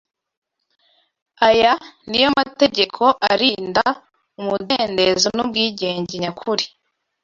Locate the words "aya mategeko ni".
1.47-3.13